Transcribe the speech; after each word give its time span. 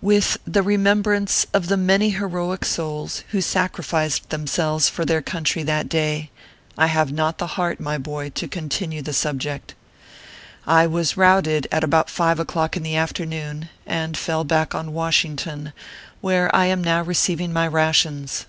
With 0.00 0.38
the 0.46 0.62
remembrance 0.62 1.44
of 1.52 1.66
the 1.66 1.76
many 1.76 2.10
heroic 2.10 2.64
souls 2.64 3.24
who 3.30 3.40
sacrificed 3.40 4.30
themselves 4.30 4.88
for 4.88 5.04
their 5.04 5.20
country 5.20 5.64
that 5.64 5.88
day, 5.88 6.30
I 6.78 6.86
have 6.86 7.10
not 7.10 7.38
the 7.38 7.48
heart, 7.58 7.80
my 7.80 7.98
boy, 7.98 8.28
to 8.30 8.46
continue 8.46 9.02
the 9.02 9.12
sub 9.12 9.40
ject. 9.40 9.74
I 10.68 10.86
was 10.86 11.16
routed 11.16 11.66
at 11.72 11.82
about 11.82 12.08
five 12.10 12.38
o 12.38 12.44
clock 12.44 12.76
in 12.76 12.84
the 12.84 12.94
after 12.94 13.26
noon, 13.26 13.68
and 13.84 14.16
fell 14.16 14.44
back 14.44 14.72
on 14.72 14.92
Washington, 14.92 15.72
where 16.20 16.48
I 16.54 16.66
am 16.66 16.84
now 16.84 17.02
receiving 17.02 17.52
my 17.52 17.66
rations. 17.66 18.46